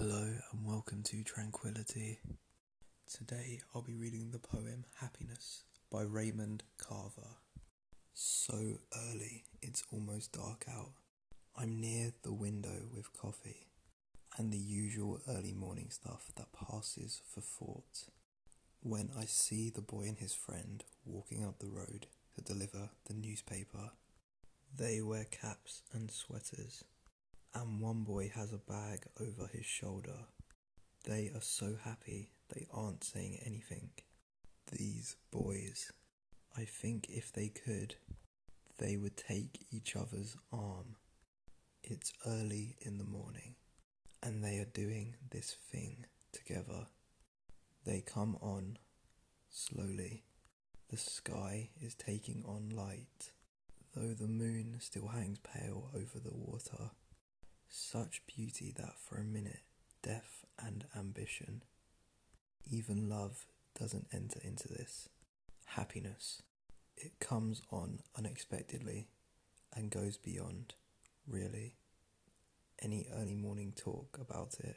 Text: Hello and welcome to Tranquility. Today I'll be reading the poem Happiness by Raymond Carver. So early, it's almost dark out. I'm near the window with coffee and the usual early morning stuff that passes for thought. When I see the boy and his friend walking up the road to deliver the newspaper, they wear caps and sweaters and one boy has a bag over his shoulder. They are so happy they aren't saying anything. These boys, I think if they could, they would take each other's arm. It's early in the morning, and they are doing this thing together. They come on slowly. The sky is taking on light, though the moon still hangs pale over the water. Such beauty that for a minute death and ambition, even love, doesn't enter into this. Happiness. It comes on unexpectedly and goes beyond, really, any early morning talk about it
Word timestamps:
Hello 0.00 0.32
and 0.52 0.64
welcome 0.64 1.02
to 1.02 1.22
Tranquility. 1.22 2.20
Today 3.06 3.60
I'll 3.74 3.82
be 3.82 3.96
reading 3.96 4.30
the 4.30 4.38
poem 4.38 4.86
Happiness 4.98 5.64
by 5.92 6.00
Raymond 6.00 6.62
Carver. 6.78 7.36
So 8.14 8.78
early, 9.10 9.44
it's 9.60 9.84
almost 9.92 10.32
dark 10.32 10.64
out. 10.70 10.92
I'm 11.54 11.78
near 11.78 12.14
the 12.22 12.32
window 12.32 12.86
with 12.90 13.12
coffee 13.12 13.66
and 14.38 14.50
the 14.50 14.56
usual 14.56 15.20
early 15.28 15.52
morning 15.52 15.90
stuff 15.90 16.32
that 16.34 16.54
passes 16.54 17.20
for 17.30 17.42
thought. 17.42 18.08
When 18.82 19.10
I 19.14 19.26
see 19.26 19.68
the 19.68 19.82
boy 19.82 20.04
and 20.04 20.16
his 20.16 20.32
friend 20.32 20.82
walking 21.04 21.44
up 21.44 21.58
the 21.58 21.68
road 21.68 22.06
to 22.36 22.40
deliver 22.40 22.88
the 23.04 23.12
newspaper, 23.12 23.90
they 24.74 25.02
wear 25.02 25.26
caps 25.30 25.82
and 25.92 26.10
sweaters 26.10 26.84
and 27.54 27.80
one 27.80 28.02
boy 28.04 28.30
has 28.34 28.52
a 28.52 28.58
bag 28.58 29.06
over 29.20 29.48
his 29.52 29.66
shoulder. 29.66 30.26
They 31.04 31.30
are 31.34 31.40
so 31.40 31.76
happy 31.82 32.30
they 32.54 32.66
aren't 32.72 33.04
saying 33.04 33.40
anything. 33.44 33.90
These 34.70 35.16
boys, 35.30 35.92
I 36.56 36.64
think 36.64 37.06
if 37.08 37.32
they 37.32 37.48
could, 37.48 37.96
they 38.78 38.96
would 38.96 39.16
take 39.16 39.66
each 39.70 39.96
other's 39.96 40.36
arm. 40.52 40.96
It's 41.82 42.12
early 42.26 42.76
in 42.80 42.98
the 42.98 43.04
morning, 43.04 43.56
and 44.22 44.44
they 44.44 44.58
are 44.58 44.64
doing 44.64 45.16
this 45.30 45.56
thing 45.70 46.06
together. 46.32 46.86
They 47.84 48.00
come 48.00 48.36
on 48.40 48.78
slowly. 49.48 50.24
The 50.90 50.96
sky 50.96 51.70
is 51.80 51.94
taking 51.94 52.44
on 52.46 52.70
light, 52.70 53.32
though 53.94 54.14
the 54.14 54.28
moon 54.28 54.76
still 54.80 55.08
hangs 55.08 55.38
pale 55.38 55.90
over 55.94 56.18
the 56.22 56.34
water. 56.34 56.89
Such 57.72 58.22
beauty 58.26 58.74
that 58.76 58.98
for 58.98 59.18
a 59.18 59.24
minute 59.24 59.60
death 60.02 60.44
and 60.58 60.86
ambition, 60.96 61.62
even 62.68 63.08
love, 63.08 63.46
doesn't 63.78 64.08
enter 64.12 64.40
into 64.42 64.66
this. 64.66 65.08
Happiness. 65.66 66.42
It 66.96 67.20
comes 67.20 67.62
on 67.70 68.00
unexpectedly 68.18 69.08
and 69.72 69.88
goes 69.88 70.16
beyond, 70.16 70.74
really, 71.28 71.76
any 72.82 73.06
early 73.16 73.34
morning 73.34 73.72
talk 73.76 74.18
about 74.20 74.56
it 74.58 74.76